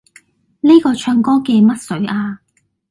[0.61, 2.41] 呢個唱歌嘅乜水呀？